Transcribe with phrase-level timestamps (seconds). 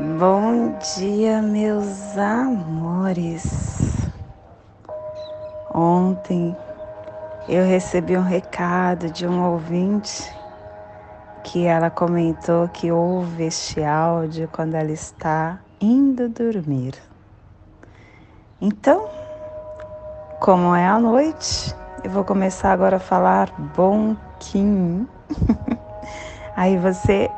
[0.00, 3.44] Bom dia, meus amores.
[5.74, 6.56] Ontem
[7.48, 10.32] eu recebi um recado de um ouvinte
[11.42, 16.94] que ela comentou que ouve este áudio quando ela está indo dormir.
[18.60, 19.08] Então,
[20.38, 21.74] como é a noite,
[22.04, 24.14] eu vou começar agora a falar bom.
[26.54, 27.28] Aí você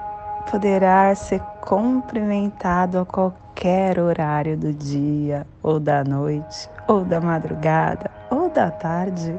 [0.50, 8.50] poderá ser cumprimentado a qualquer horário do dia, ou da noite, ou da madrugada, ou
[8.50, 9.38] da tarde.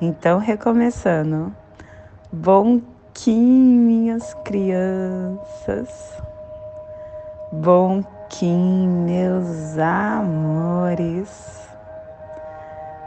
[0.00, 1.54] Então, recomeçando.
[2.32, 2.80] Bom
[3.14, 6.20] Kim, minhas crianças.
[7.52, 11.62] Bom Kim, meus amores.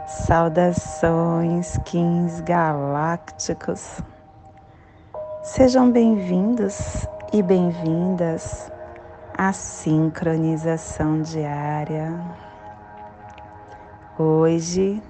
[0.06, 4.00] Saudações, Kings galácticos.
[5.46, 8.68] Sejam bem-vindos e bem-vindas
[9.32, 12.12] à sincronização diária.
[14.18, 15.00] Hoje,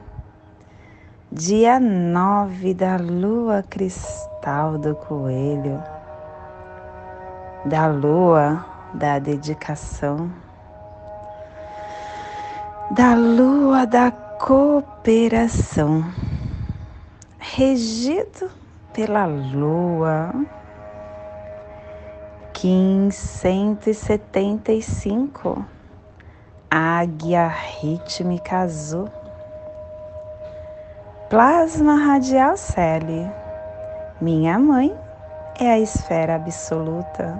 [1.32, 5.82] dia 9 da lua cristal do coelho,
[7.64, 10.30] da lua da dedicação,
[12.90, 16.04] da lua da cooperação,
[17.38, 18.65] regido
[18.96, 20.32] pela Lua,
[22.54, 25.62] Kim 175,
[26.70, 29.10] Águia Rítmica Azul,
[31.28, 33.30] Plasma Radial Celi,
[34.18, 34.98] minha mãe
[35.60, 37.38] é a esfera absoluta,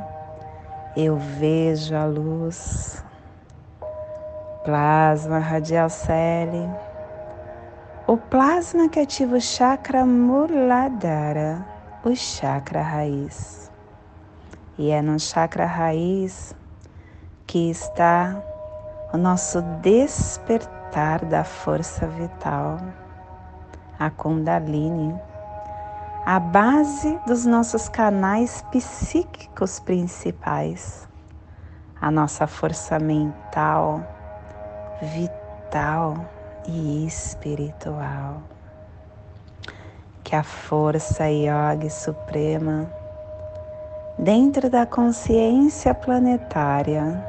[0.94, 3.02] eu vejo a luz.
[4.62, 6.68] Plasma Radial Celi,
[8.06, 11.66] o plasma que ativa o chakra Muladhara,
[12.04, 13.68] o chakra raiz.
[14.78, 16.54] E é no chakra raiz
[17.48, 18.40] que está
[19.12, 22.78] o nosso despertar da força vital,
[23.98, 25.12] a Kundalini,
[26.24, 31.08] a base dos nossos canais psíquicos principais,
[32.00, 34.00] a nossa força mental,
[35.02, 36.35] vital
[36.68, 38.42] e espiritual.
[40.24, 42.90] Que a força yoga suprema,
[44.18, 47.24] dentro da consciência planetária,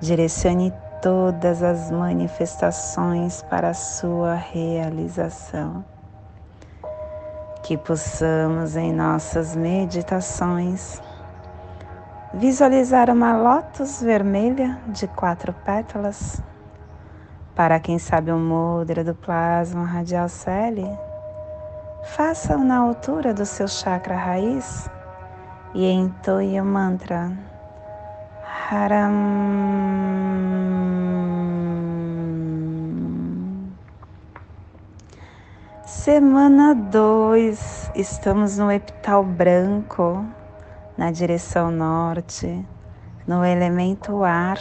[0.00, 5.84] direcione todas as manifestações para a sua realização.
[7.62, 11.00] Que possamos em nossas meditações
[12.34, 16.42] visualizar uma lótus vermelha de quatro pétalas
[17.54, 20.86] para quem sabe o mudra do plasma radial celi,
[22.16, 24.88] faça-o na altura do seu chakra raiz
[25.74, 27.32] e entoie o mantra
[28.70, 29.12] Haram.
[35.84, 40.24] Semana 2, estamos no epital branco,
[40.96, 42.64] na direção norte,
[43.26, 44.58] no elemento ar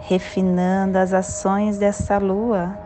[0.00, 2.76] refinando as ações dessa lua,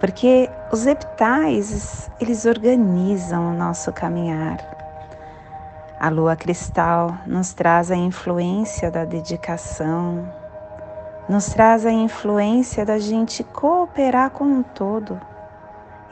[0.00, 4.58] porque os epitais, eles organizam o nosso caminhar.
[6.00, 10.28] A lua cristal nos traz a influência da dedicação,
[11.28, 15.20] nos traz a influência da gente cooperar com um todo.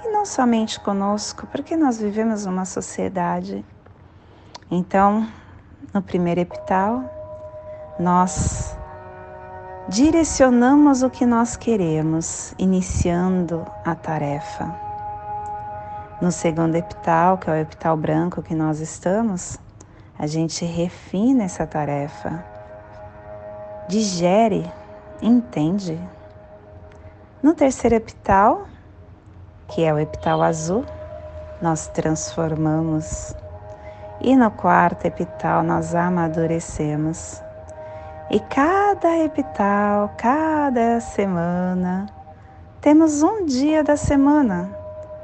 [0.05, 3.65] E não somente conosco, porque nós vivemos numa sociedade.
[4.71, 5.27] Então,
[5.93, 7.03] no primeiro epital,
[7.99, 8.79] nós
[9.91, 14.73] direcionamos o que nós queremos, iniciando a tarefa.
[16.23, 19.59] No segundo epital, que é o epital branco que nós estamos,
[20.17, 22.45] a gente refina essa tarefa,
[23.89, 24.71] digere,
[25.21, 25.99] entende.
[27.43, 28.69] No terceiro epital,
[29.67, 30.85] que é o epital azul,
[31.61, 33.35] nós transformamos.
[34.21, 37.43] E no quarto epital, nós amadurecemos.
[38.31, 42.07] E cada epital, cada semana,
[42.81, 44.71] temos um dia da semana.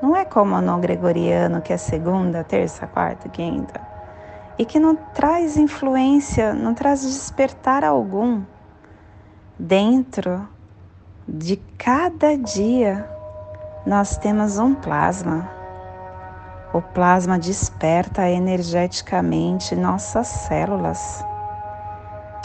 [0.02, 3.80] Não é como no gregoriano, que é segunda, terça, quarta, quinta,
[4.58, 8.42] e que não traz influência, não traz despertar algum.
[9.56, 10.44] Dentro
[11.28, 13.08] de cada dia,
[13.86, 15.48] nós temos um plasma.
[16.72, 21.24] O plasma desperta energeticamente nossas células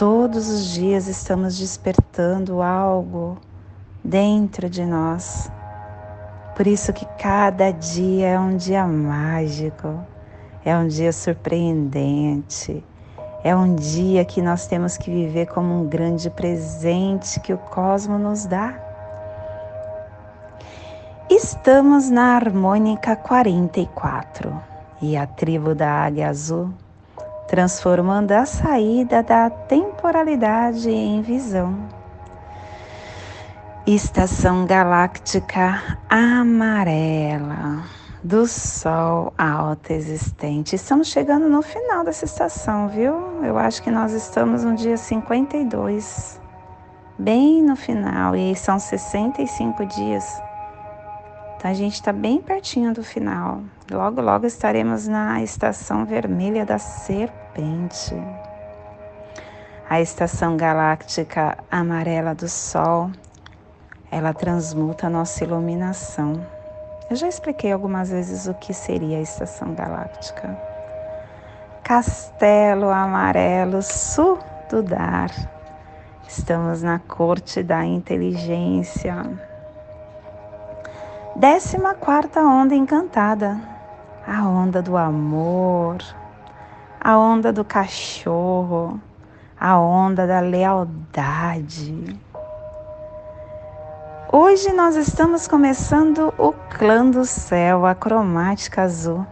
[0.02, 3.38] Todos os dias estamos despertando algo
[4.04, 5.52] dentro de nós.
[6.56, 10.04] Por isso que cada dia é um dia mágico,
[10.66, 12.84] é um dia surpreendente,
[13.44, 18.18] é um dia que nós temos que viver como um grande presente que o cosmo
[18.18, 18.74] nos dá.
[21.30, 24.52] Estamos na harmônica 44
[25.00, 26.74] e a tribo da Águia Azul
[27.52, 31.78] transformando a saída da temporalidade em visão.
[33.86, 37.84] Estação galáctica amarela
[38.24, 40.78] do Sol alto existente.
[40.78, 43.44] Estamos chegando no final dessa estação, viu?
[43.44, 46.40] Eu acho que nós estamos no dia 52,
[47.20, 50.42] bem no final, e são 65 dias.
[51.58, 53.62] Então a gente está bem pertinho do final.
[53.92, 56.80] Logo, logo estaremos na estação vermelha da
[59.90, 63.12] A estação galáctica amarela do Sol,
[64.10, 66.46] ela transmuta a nossa iluminação.
[67.10, 70.58] Eu já expliquei algumas vezes o que seria a estação galáctica.
[71.84, 74.40] Castelo amarelo sul
[74.70, 75.30] do dar.
[76.28, 79.16] Estamos na corte da inteligência.
[81.36, 83.60] Décima quarta onda encantada
[84.26, 85.98] a onda do amor,
[87.04, 89.02] a onda do cachorro,
[89.60, 92.16] a onda da lealdade.
[94.32, 99.26] Hoje nós estamos começando o clã do céu, a cromática azul,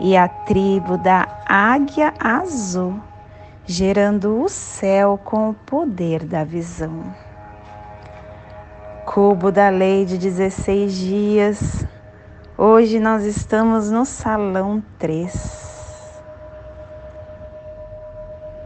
[0.00, 2.98] e a tribo da águia azul,
[3.66, 7.14] gerando o céu com o poder da visão.
[9.04, 11.86] Cubo da lei de 16 dias,
[12.64, 15.61] Hoje nós estamos no salão 3,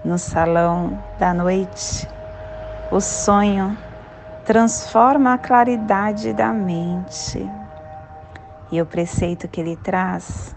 [0.06, 2.08] no salão da noite.
[2.90, 3.76] O sonho
[4.44, 7.44] transforma a claridade da mente.
[8.70, 10.54] E o preceito que ele traz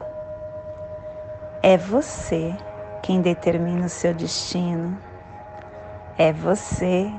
[1.63, 2.56] é você
[3.01, 4.96] quem determina o seu destino.
[6.18, 7.12] É você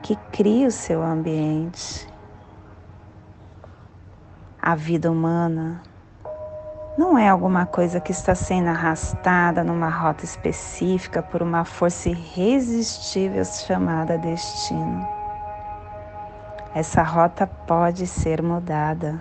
[0.00, 2.06] que cria o seu ambiente
[4.66, 5.82] a vida humana
[6.96, 13.44] não é alguma coisa que está sendo arrastada numa rota específica por uma força irresistível
[13.44, 15.06] chamada destino.
[16.72, 19.20] Essa rota pode ser mudada.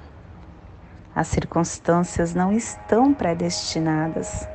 [1.16, 4.48] As circunstâncias não estão predestinadas.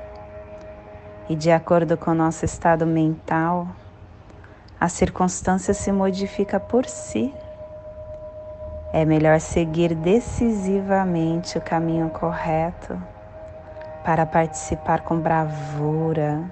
[1.29, 3.69] E de acordo com o nosso estado mental,
[4.81, 7.35] a circunstância se modifica por si.
[8.91, 13.01] É melhor seguir decisivamente o caminho correto
[14.03, 16.43] para participar com bravura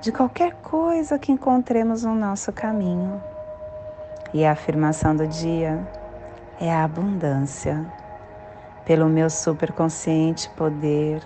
[0.00, 3.22] de qualquer coisa que encontremos no nosso caminho.
[4.34, 5.78] E a afirmação do dia
[6.60, 7.86] é a abundância.
[8.84, 11.22] Pelo meu superconsciente poder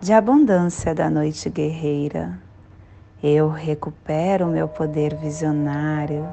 [0.00, 2.38] de abundância da noite guerreira,
[3.20, 6.28] eu recupero o meu poder visionário,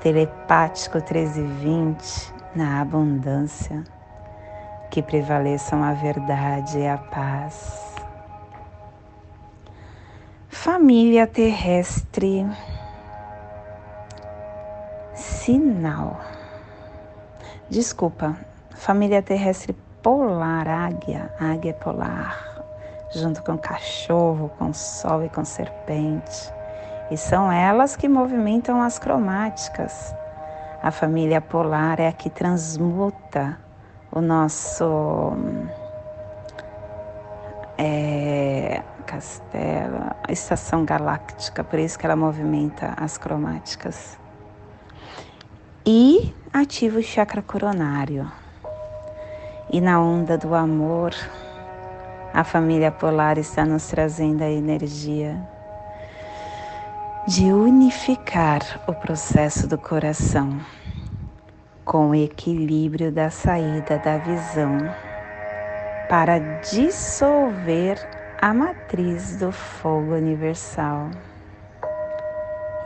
[0.00, 3.84] telepático 1320 na abundância,
[4.90, 7.94] que prevaleçam a verdade e a paz.
[10.48, 12.46] Família terrestre,
[15.14, 16.20] sinal.
[17.70, 18.36] Desculpa,
[18.70, 22.64] família terrestre polar, águia, águia polar,
[23.14, 26.52] junto com cachorro, com sol e com serpente.
[27.10, 30.14] E são elas que movimentam as cromáticas
[30.82, 33.58] a família polar é a que transmuta
[34.12, 35.32] o nosso
[37.76, 44.18] é, castelo, a estação galáctica, por isso que ela movimenta as cromáticas.
[45.84, 48.30] E ativa o chakra coronário.
[49.70, 51.12] E na onda do amor,
[52.32, 55.38] a família polar está nos trazendo a energia
[57.28, 60.58] de unificar o processo do coração
[61.84, 64.78] com o equilíbrio da saída da visão
[66.08, 67.98] para dissolver
[68.40, 71.10] a matriz do fogo universal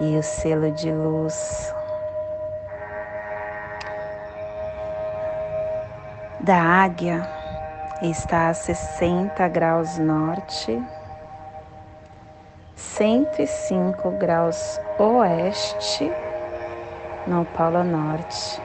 [0.01, 1.73] e o selo de luz.
[6.41, 7.25] Da águia
[8.03, 10.83] está a 60 graus norte
[12.97, 16.13] 105 graus oeste
[17.27, 18.61] no Polo Norte,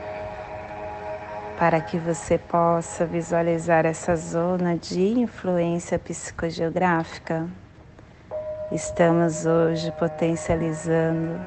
[1.58, 7.48] para que você possa visualizar essa zona de influência psicogeográfica.
[8.70, 11.40] Estamos hoje potencializando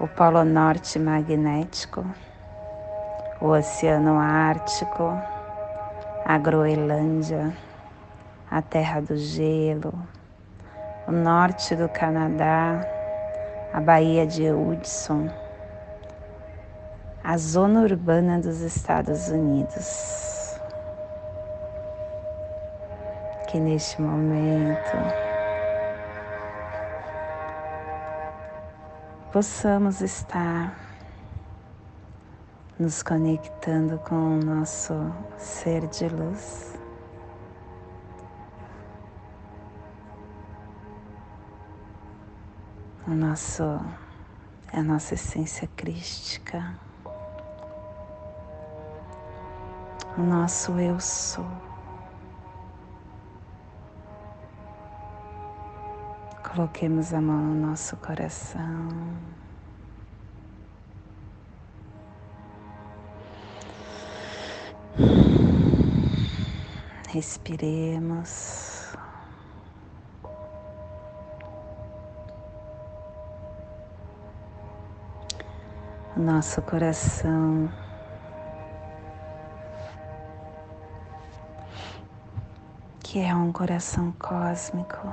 [0.00, 2.02] o Polo Norte magnético,
[3.42, 5.12] o Oceano Ártico,
[6.24, 7.52] a Groenlândia,
[8.50, 9.92] a Terra do Gelo,
[11.06, 12.80] o norte do Canadá,
[13.72, 15.28] a Baía de Hudson,
[17.22, 20.58] a zona urbana dos Estados Unidos.
[23.48, 24.96] Que neste momento
[29.32, 30.74] possamos estar
[32.78, 34.94] nos conectando com o nosso
[35.36, 36.83] ser de luz.
[43.06, 43.62] O nosso,
[44.72, 46.74] a nossa essência crística,
[50.16, 51.44] o nosso eu sou.
[56.42, 58.88] Coloquemos a mão no nosso coração.
[67.08, 68.63] Respiremos.
[76.16, 77.68] Nosso coração.
[83.00, 85.12] Que é um coração cósmico.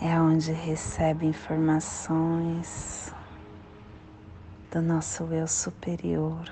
[0.00, 3.14] É onde recebe informações
[4.72, 6.44] do nosso eu superior.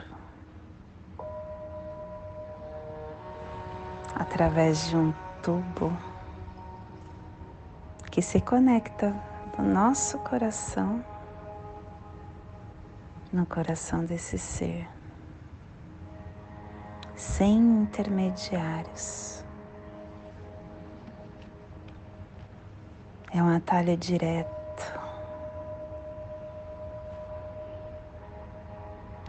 [4.14, 5.12] Através de um
[5.42, 6.09] tubo
[8.10, 9.14] que se conecta
[9.56, 11.04] do nosso coração
[13.32, 14.88] no coração desse ser,
[17.14, 19.44] sem intermediários.
[23.32, 24.60] É um atalho direto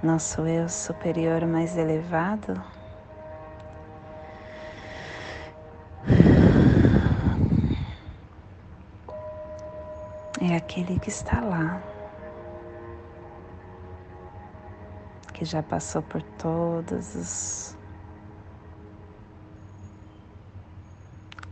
[0.04, 2.60] nosso eu superior mais elevado.
[10.72, 11.84] Aquele que está lá,
[15.34, 17.78] que já passou por todos os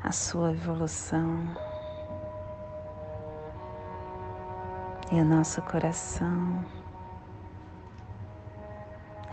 [0.01, 1.53] a sua evolução
[5.11, 6.63] e o nosso coração.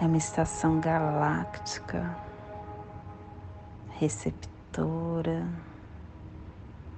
[0.01, 2.19] É uma estação galáctica,
[3.99, 5.47] receptora,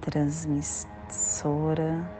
[0.01, 2.18] transmissora,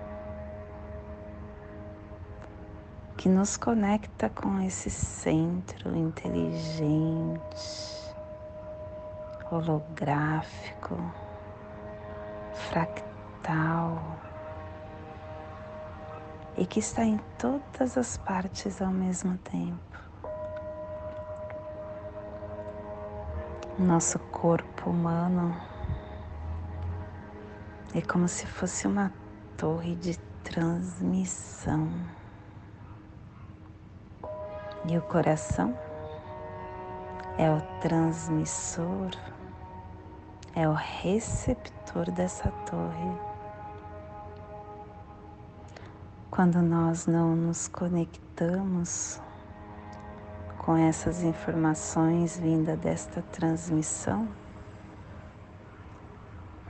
[3.20, 7.36] que nos conecta com esse centro inteligente,
[9.52, 10.96] holográfico,
[12.54, 14.02] fractal
[16.56, 20.00] e que está em todas as partes ao mesmo tempo.
[23.78, 25.54] Nosso corpo humano
[27.94, 29.12] é como se fosse uma
[29.58, 31.90] torre de transmissão.
[34.86, 35.78] E o coração
[37.38, 39.12] é o transmissor,
[40.56, 43.18] é o receptor dessa torre.
[46.32, 49.22] Quando nós não nos conectamos
[50.58, 54.28] com essas informações vindas desta transmissão,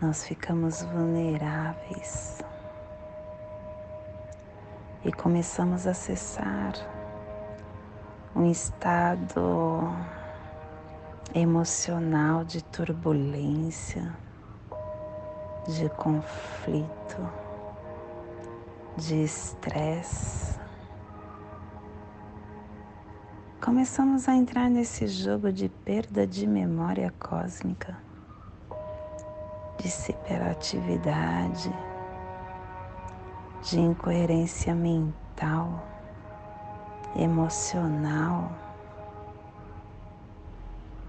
[0.01, 2.39] nós ficamos vulneráveis
[5.03, 6.73] e começamos a acessar
[8.36, 9.89] um estado
[11.33, 14.15] emocional de turbulência,
[15.67, 17.29] de conflito,
[18.98, 20.59] de estresse.
[23.62, 27.98] Começamos a entrar nesse jogo de perda de memória cósmica,
[29.77, 31.71] de hiperatividade,
[33.63, 35.83] de incoerência mental,
[37.15, 38.51] emocional,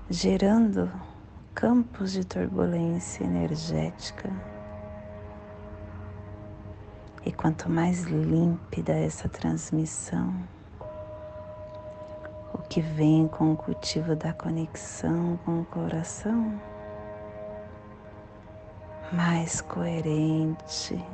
[0.08, 0.90] gerando
[1.54, 4.30] campos de turbulência energética.
[7.24, 10.34] E quanto mais límpida essa transmissão,
[12.70, 16.56] que vem com o cultivo da conexão com o coração,
[19.12, 21.04] mais coerente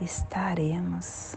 [0.00, 1.36] estaremos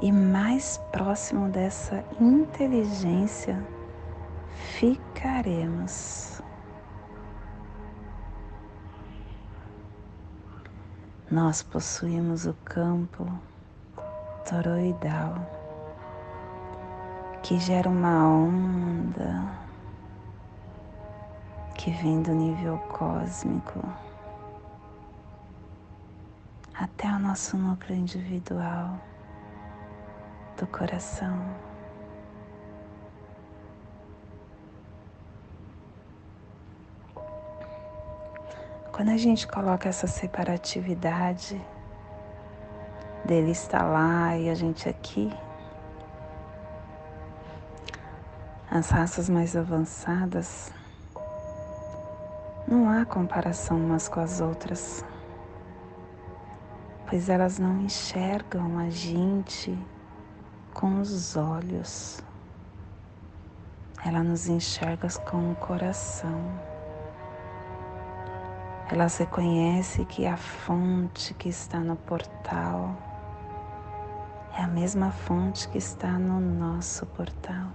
[0.00, 3.62] e mais próximo dessa inteligência
[4.78, 6.40] ficaremos.
[11.30, 13.26] Nós possuímos o campo
[14.48, 15.34] toroidal
[17.42, 19.44] que gera uma onda
[21.74, 23.80] que vem do nível cósmico
[26.74, 28.98] até o nosso núcleo individual
[30.58, 31.38] do coração.
[38.92, 41.60] Quando a gente coloca essa separatividade
[43.24, 45.32] dele estar lá e a gente aqui,
[48.68, 50.72] as raças mais avançadas,
[52.66, 55.04] não há comparação umas com as outras,
[57.08, 59.78] pois elas não enxergam a gente
[60.78, 62.22] com os olhos,
[64.06, 66.40] ela nos enxerga com o coração.
[68.88, 72.96] Elas reconhecem que a fonte que está no portal
[74.56, 77.72] é a mesma fonte que está no nosso portal.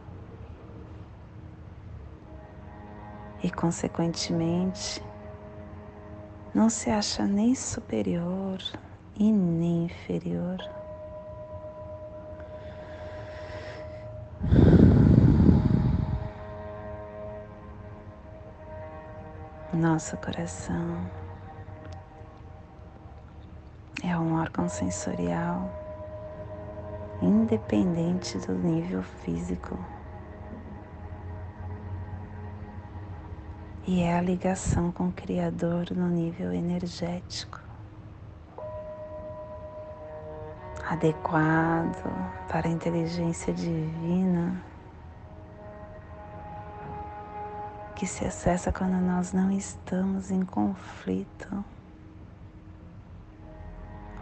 [3.44, 5.04] E, consequentemente,
[6.56, 8.60] não se acha nem superior
[9.18, 10.83] e nem inferior.
[19.84, 21.12] Nosso coração
[24.02, 25.70] é um órgão sensorial
[27.22, 29.78] independente do nível físico
[33.86, 37.60] e é a ligação com o Criador no nível energético.
[40.88, 42.06] Adequado
[42.48, 44.64] para a inteligência divina
[48.04, 51.64] que se acessa quando nós não estamos em conflito.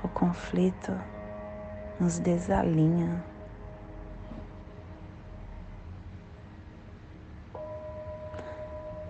[0.04, 0.91] O conflito
[2.00, 3.24] nos desalinha.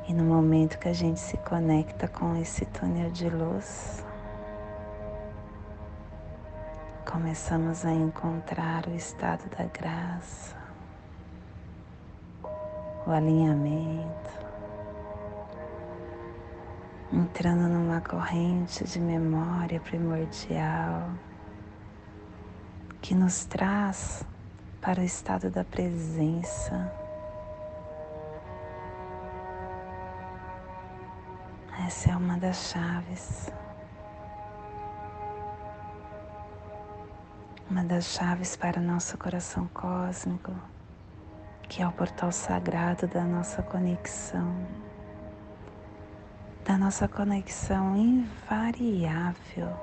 [0.07, 4.05] E no momento que a gente se conecta com esse túnel de luz,
[7.11, 10.55] começamos a encontrar o estado da graça,
[13.05, 14.50] o alinhamento,
[17.13, 21.09] entrando numa corrente de memória primordial
[23.01, 24.23] que nos traz
[24.79, 26.91] para o estado da presença.
[31.85, 33.51] Essa é uma das chaves.
[37.69, 40.53] Uma das chaves para o nosso coração cósmico,
[41.63, 44.55] que é o portal sagrado da nossa conexão
[46.71, 49.75] da nossa conexão invariável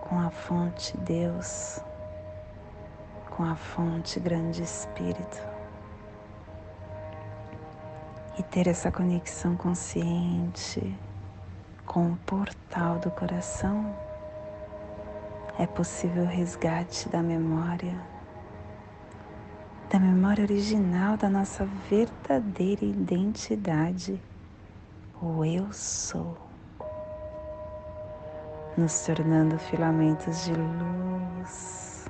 [0.00, 1.80] com a fonte Deus,
[3.28, 5.42] com a fonte Grande Espírito.
[8.38, 10.96] E ter essa conexão consciente
[11.84, 13.92] com o portal do coração
[15.58, 18.00] é possível o resgate da memória,
[19.90, 24.22] da memória original da nossa verdadeira identidade
[25.22, 26.34] o eu sou,
[28.74, 32.06] nos tornando filamentos de luz,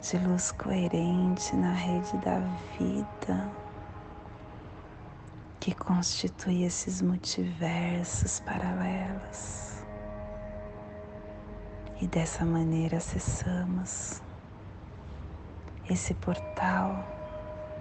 [0.00, 2.38] de luz coerente na rede da
[2.78, 3.50] vida
[5.58, 9.82] que constitui esses multiversos paralelos.
[12.00, 14.22] E dessa maneira acessamos
[15.88, 17.04] esse portal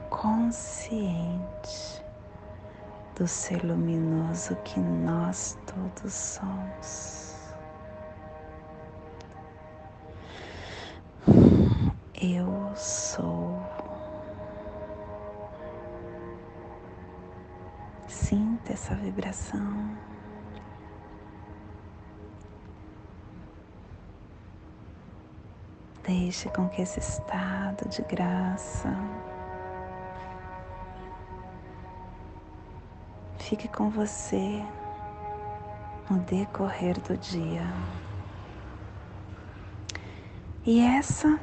[0.10, 2.09] consciente
[3.20, 7.36] do ser luminoso que nós todos somos.
[12.16, 13.62] Eu sou.
[18.08, 19.98] Sinta essa vibração.
[26.04, 28.90] Deixe com que esse estado de graça
[33.50, 34.64] fique com você
[36.08, 37.66] no decorrer do dia.
[40.64, 41.40] E essa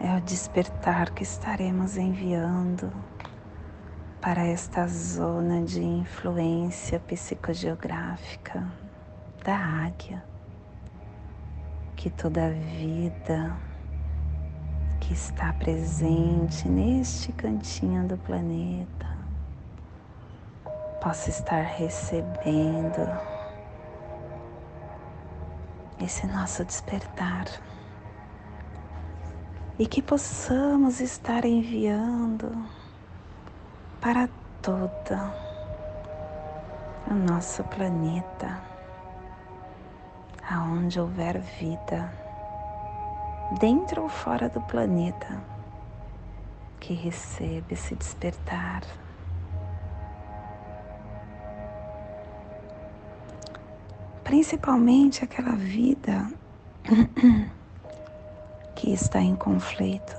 [0.00, 2.92] é o despertar que estaremos enviando
[4.20, 8.66] para esta zona de influência psicogeográfica
[9.44, 10.24] da águia,
[11.94, 13.56] que toda vida
[14.98, 19.19] que está presente neste cantinho do planeta
[21.00, 23.08] possa estar recebendo
[26.00, 27.46] esse nosso despertar
[29.78, 32.52] e que possamos estar enviando
[34.00, 34.28] para
[34.60, 35.34] toda
[37.10, 38.62] o nosso planeta,
[40.48, 42.12] aonde houver vida,
[43.58, 45.40] dentro ou fora do planeta,
[46.78, 48.82] que receba esse despertar.
[54.30, 56.30] Principalmente aquela vida
[58.76, 60.16] que está em conflito,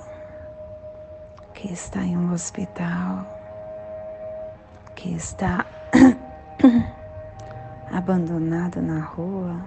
[1.53, 3.25] que está em um hospital,
[4.97, 5.65] que está
[7.89, 9.65] abandonado na rua,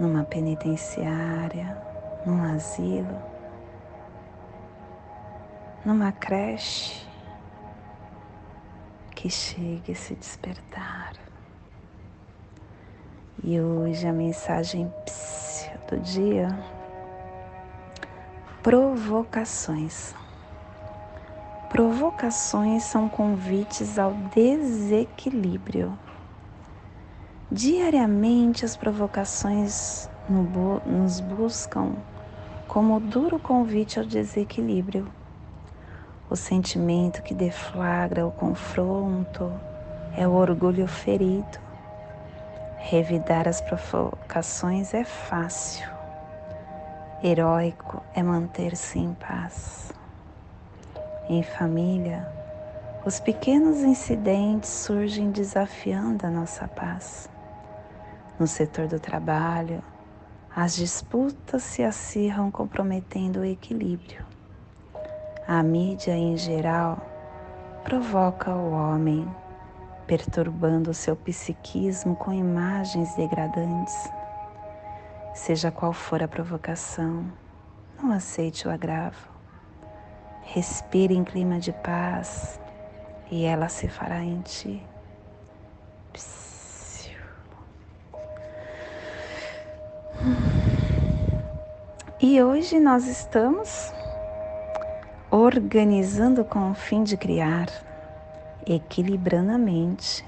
[0.00, 1.76] numa penitenciária,
[2.24, 3.20] num asilo,
[5.84, 7.06] numa creche,
[9.14, 11.23] que chegue a se despertar.
[13.46, 14.90] E hoje a mensagem
[15.86, 16.48] do dia:
[18.62, 20.14] provocações.
[21.68, 25.92] Provocações são convites ao desequilíbrio.
[27.52, 30.08] Diariamente, as provocações
[30.86, 31.96] nos buscam
[32.66, 35.06] como duro convite ao desequilíbrio.
[36.30, 39.52] O sentimento que deflagra o confronto
[40.16, 41.63] é o orgulho ferido,
[42.86, 45.88] Revidar as provocações é fácil.
[47.22, 49.90] Heróico é manter-se em paz.
[51.26, 52.28] Em família,
[53.06, 57.30] os pequenos incidentes surgem desafiando a nossa paz.
[58.38, 59.82] No setor do trabalho,
[60.54, 64.26] as disputas se acirram comprometendo o equilíbrio.
[65.48, 66.98] A mídia, em geral,
[67.82, 69.26] provoca o homem
[70.06, 74.10] perturbando o seu psiquismo com imagens degradantes.
[75.34, 77.24] Seja qual for a provocação,
[78.00, 79.28] não aceite o agravo.
[80.42, 82.60] Respire em clima de paz
[83.30, 84.82] e ela se fará em ti.
[92.20, 93.92] E hoje nós estamos
[95.30, 97.66] organizando com o fim de criar
[98.66, 100.24] equilibrando a mente,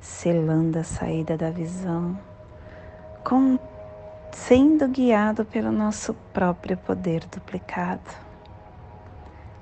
[0.00, 2.18] selando a saída da visão,
[3.24, 3.58] com,
[4.32, 8.10] sendo guiado pelo nosso próprio poder duplicado.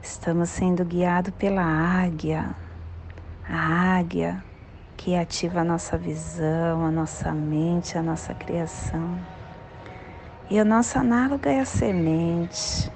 [0.02, 2.54] Estamos sendo guiados pela águia,
[3.46, 4.42] a águia
[4.96, 9.18] que ativa a nossa visão, a nossa mente, a nossa criação.
[10.48, 12.90] E o nosso análogo é a semente,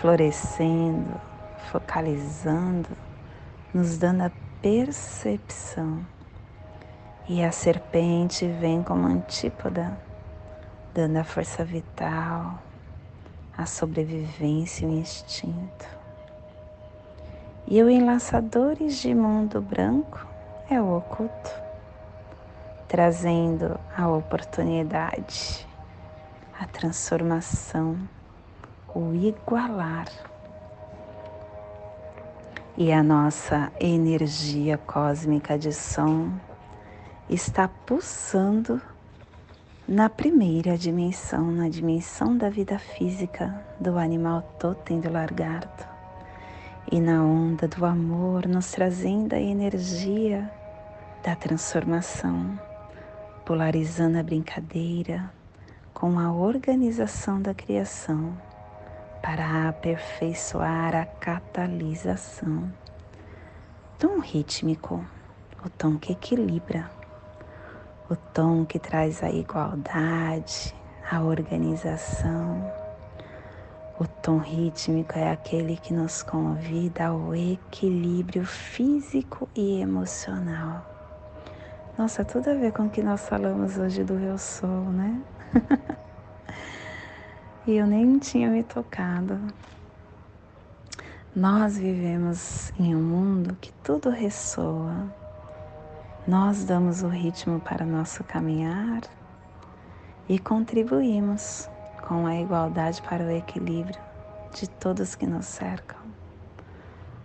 [0.00, 1.20] florescendo,
[1.70, 2.88] focalizando
[3.72, 4.30] nos dando a
[4.60, 6.04] percepção.
[7.28, 9.96] E a serpente vem como antípoda,
[10.92, 12.58] dando a força vital,
[13.56, 15.86] a sobrevivência e o instinto.
[17.66, 20.26] E o enlaçadores de mundo branco
[20.68, 21.50] é o oculto,
[22.88, 25.66] trazendo a oportunidade,
[26.60, 27.96] a transformação,
[28.94, 30.08] o igualar
[32.76, 36.32] e a nossa energia cósmica de som
[37.28, 38.80] está pulsando
[39.86, 45.86] na primeira dimensão, na dimensão da vida física do animal totem do largardo
[46.90, 50.50] e na onda do amor nos trazendo a energia
[51.22, 52.58] da transformação,
[53.44, 55.30] polarizando a brincadeira
[55.92, 58.34] com a organização da criação
[59.22, 62.70] para aperfeiçoar a catalisação.
[63.98, 65.04] Tom rítmico,
[65.64, 66.90] o tom que equilibra,
[68.10, 70.74] o tom que traz a igualdade,
[71.08, 72.70] a organização.
[73.98, 80.84] O tom rítmico é aquele que nos convida ao equilíbrio físico e emocional.
[81.96, 85.22] Nossa, tudo a ver com o que nós falamos hoje do Eu Sou, né?
[87.66, 89.38] e eu nem tinha me tocado.
[91.34, 95.12] Nós vivemos em um mundo que tudo ressoa.
[96.26, 99.02] Nós damos o ritmo para nosso caminhar
[100.28, 101.68] e contribuímos
[102.06, 104.00] com a igualdade para o equilíbrio
[104.52, 106.00] de todos que nos cercam.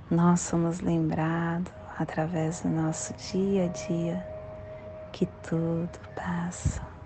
[0.10, 4.26] Nós somos lembrados através do nosso dia a dia
[5.12, 6.97] que tudo passa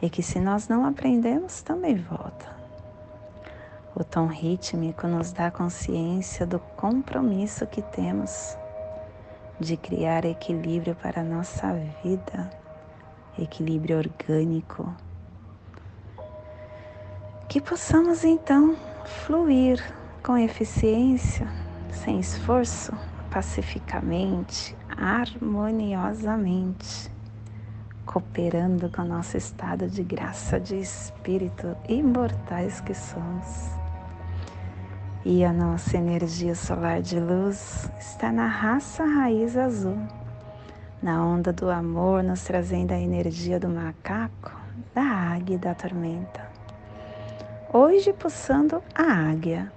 [0.00, 2.54] e que se nós não aprendemos, também volta.
[3.94, 8.56] O tom rítmico nos dá consciência do compromisso que temos
[9.58, 11.72] de criar equilíbrio para a nossa
[12.04, 12.50] vida,
[13.38, 14.94] equilíbrio orgânico,
[17.48, 18.76] que possamos então
[19.24, 19.82] fluir
[20.22, 21.48] com eficiência,
[21.90, 22.92] sem esforço,
[23.30, 27.10] pacificamente, harmoniosamente,
[28.06, 33.70] cooperando com o nosso estado de graça de espírito imortais que somos.
[35.24, 39.98] E a nossa energia solar de luz está na raça raiz azul,
[41.02, 44.52] na onda do amor, nos trazendo a energia do macaco,
[44.94, 46.48] da águia e da tormenta.
[47.72, 49.70] Hoje pulsando a águia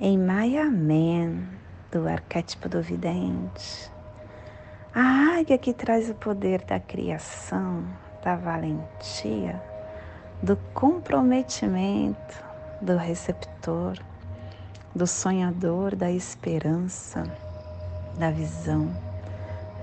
[0.00, 1.44] em Man,
[1.92, 3.93] do arquétipo do vidente.
[4.96, 7.84] A águia que traz o poder da criação,
[8.22, 9.60] da valentia,
[10.40, 12.44] do comprometimento,
[12.80, 13.98] do receptor,
[14.94, 17.24] do sonhador, da esperança,
[18.16, 18.88] da visão,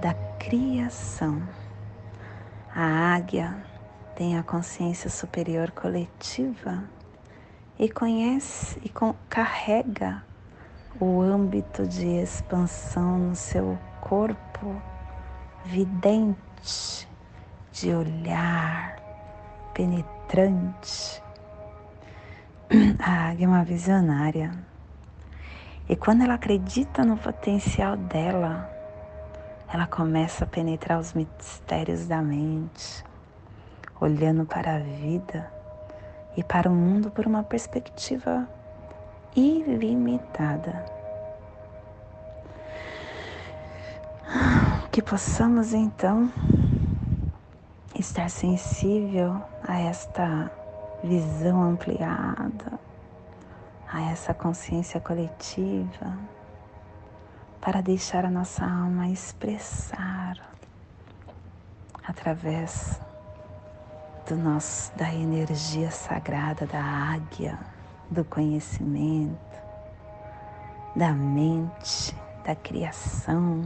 [0.01, 1.43] da criação.
[2.73, 3.53] A águia
[4.15, 6.85] tem a consciência superior coletiva
[7.77, 8.89] e conhece e
[9.27, 10.23] carrega
[11.01, 14.81] o âmbito de expansão no seu corpo
[15.65, 17.07] vidente,
[17.71, 18.95] de olhar
[19.73, 21.21] penetrante.
[22.99, 24.51] A águia é uma visionária.
[25.89, 28.69] E quando ela acredita no potencial dela,
[29.73, 33.03] ela começa a penetrar os mistérios da mente,
[33.99, 35.51] olhando para a vida
[36.35, 38.47] e para o mundo por uma perspectiva
[39.35, 40.85] ilimitada.
[44.91, 46.29] Que possamos então
[47.97, 50.51] estar sensível a esta
[51.01, 52.77] visão ampliada,
[53.89, 56.17] a essa consciência coletiva,
[57.61, 60.35] para deixar a nossa alma expressar
[62.05, 62.99] através
[64.27, 67.57] do nosso, da energia sagrada da águia,
[68.09, 69.39] do conhecimento,
[70.93, 73.63] da mente, da criação,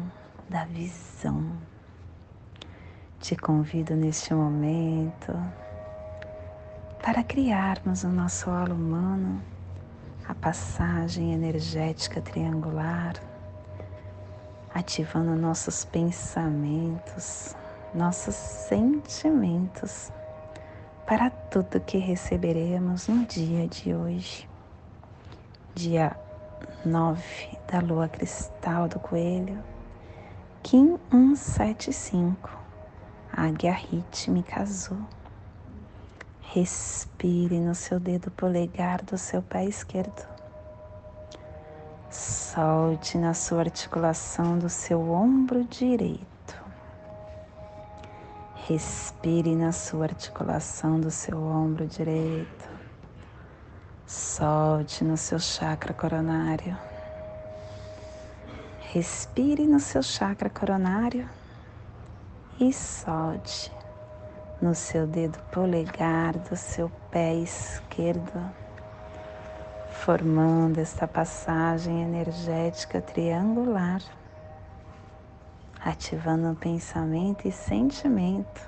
[0.50, 1.52] da visão.
[3.20, 5.34] Te convido neste momento
[7.02, 9.42] para criarmos o nosso holo humano,
[10.28, 13.14] a passagem energética triangular,
[14.74, 17.56] ativando nossos pensamentos,
[17.94, 20.12] nossos sentimentos
[21.08, 24.50] para tudo que receberemos no dia de hoje,
[25.74, 26.16] dia
[26.84, 27.24] 9
[27.72, 29.64] da lua cristal do coelho,
[30.68, 32.50] Kim 175,
[33.32, 34.98] águia rítmica azul.
[36.42, 40.28] Respire no seu dedo polegar do seu pé esquerdo.
[42.10, 46.60] Solte na sua articulação do seu ombro direito.
[48.68, 52.70] Respire na sua articulação do seu ombro direito.
[54.08, 56.76] Solte no seu chakra coronário.
[58.96, 61.28] Respire no seu chakra coronário
[62.58, 63.70] e solte
[64.62, 68.42] no seu dedo polegar do seu pé esquerdo,
[70.02, 74.02] formando esta passagem energética triangular
[75.84, 78.62] ativando o pensamento e sentimento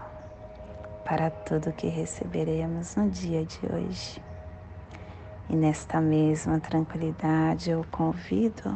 [1.06, 4.22] para tudo que receberemos no dia de hoje.
[5.50, 8.76] E nesta mesma tranquilidade eu convido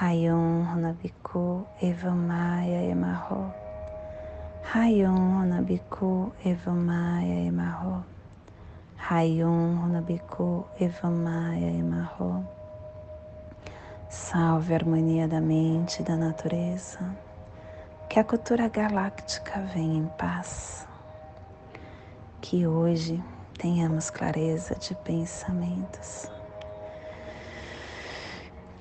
[0.00, 3.54] Rayon Runabiku Evamaya Emarro.
[4.74, 8.04] Rayon Runabiku Evamaya Emarro.
[9.08, 12.44] Rayon Runabiku Evamaya Emarro.
[14.08, 16.98] Salve a harmonia da mente e da natureza.
[18.10, 20.88] Que a cultura galáctica venha em paz
[22.40, 23.22] que hoje
[23.56, 26.28] tenhamos clareza de pensamentos.